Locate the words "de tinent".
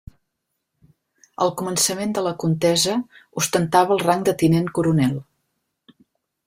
4.31-4.69